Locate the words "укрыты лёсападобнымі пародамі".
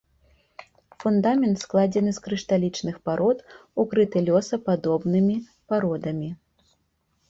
3.87-6.29